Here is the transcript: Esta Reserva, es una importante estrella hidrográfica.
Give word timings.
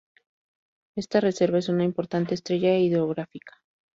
Esta 0.95 1.19
Reserva, 1.19 1.59
es 1.59 1.69
una 1.69 1.83
importante 1.83 2.33
estrella 2.33 2.75
hidrográfica. 2.75 3.61